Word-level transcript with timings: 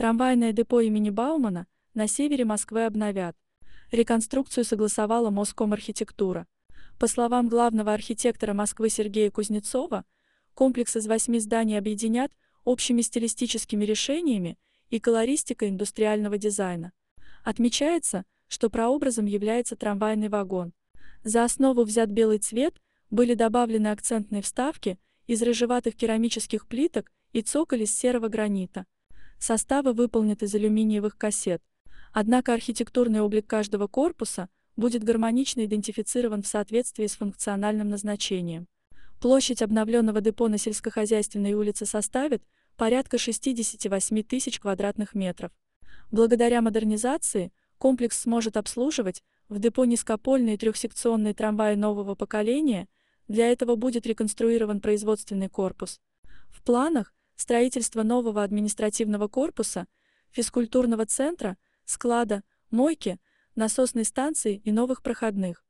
Трамвайное 0.00 0.54
депо 0.54 0.80
имени 0.80 1.10
Баумана 1.10 1.66
на 1.92 2.08
севере 2.08 2.46
Москвы 2.46 2.86
обновят. 2.86 3.36
Реконструкцию 3.90 4.64
согласовала 4.64 5.28
Москомархитектура. 5.28 6.46
По 6.98 7.06
словам 7.06 7.48
главного 7.48 7.92
архитектора 7.92 8.54
Москвы 8.54 8.88
Сергея 8.88 9.30
Кузнецова, 9.30 10.06
комплекс 10.54 10.96
из 10.96 11.06
восьми 11.06 11.38
зданий 11.38 11.76
объединят 11.76 12.32
общими 12.64 13.02
стилистическими 13.02 13.84
решениями 13.84 14.58
и 14.88 15.00
колористикой 15.00 15.68
индустриального 15.68 16.38
дизайна. 16.38 16.92
Отмечается, 17.44 18.24
что 18.48 18.70
прообразом 18.70 19.26
является 19.26 19.76
трамвайный 19.76 20.30
вагон. 20.30 20.72
За 21.24 21.44
основу 21.44 21.84
взят 21.84 22.08
белый 22.08 22.38
цвет, 22.38 22.80
были 23.10 23.34
добавлены 23.34 23.88
акцентные 23.88 24.40
вставки 24.40 24.98
из 25.26 25.42
рыжеватых 25.42 25.94
керамических 25.94 26.66
плиток 26.66 27.12
и 27.34 27.42
цоколь 27.42 27.82
из 27.82 27.94
серого 27.94 28.28
гранита. 28.28 28.86
Составы 29.40 29.92
выполнены 29.92 30.36
из 30.40 30.54
алюминиевых 30.54 31.18
кассет. 31.18 31.60
Однако 32.12 32.54
архитектурный 32.54 33.20
облик 33.20 33.48
каждого 33.48 33.88
корпуса– 33.88 34.48
будет 34.80 35.04
гармонично 35.04 35.64
идентифицирован 35.64 36.42
в 36.42 36.46
соответствии 36.46 37.06
с 37.06 37.14
функциональным 37.14 37.88
назначением. 37.88 38.66
Площадь 39.20 39.62
обновленного 39.62 40.20
депо 40.20 40.48
на 40.48 40.58
сельскохозяйственной 40.58 41.52
улице 41.52 41.86
составит 41.86 42.42
порядка 42.76 43.18
68 43.18 44.22
тысяч 44.22 44.58
квадратных 44.58 45.14
метров. 45.14 45.52
Благодаря 46.10 46.62
модернизации 46.62 47.52
комплекс 47.78 48.20
сможет 48.20 48.56
обслуживать 48.56 49.22
в 49.48 49.58
депо 49.58 49.84
низкопольные 49.84 50.56
трехсекционные 50.56 51.34
трамваи 51.34 51.74
нового 51.74 52.14
поколения, 52.14 52.88
для 53.28 53.52
этого 53.52 53.76
будет 53.76 54.06
реконструирован 54.06 54.80
производственный 54.80 55.48
корпус. 55.48 56.00
В 56.48 56.62
планах 56.62 57.12
строительство 57.40 58.02
нового 58.02 58.42
административного 58.42 59.26
корпуса, 59.26 59.86
физкультурного 60.30 61.06
центра, 61.06 61.56
склада, 61.84 62.42
мойки– 62.70 63.18
насосной 63.54 64.04
станции 64.04 64.56
и 64.64 64.72
новых 64.72 65.02
проходных. 65.02 65.64